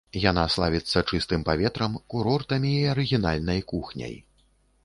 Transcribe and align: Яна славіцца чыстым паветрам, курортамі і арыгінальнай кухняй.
Яна 0.29 0.45
славіцца 0.53 1.03
чыстым 1.11 1.43
паветрам, 1.49 1.99
курортамі 2.13 2.75
і 2.79 2.91
арыгінальнай 2.95 3.63
кухняй. 3.75 4.19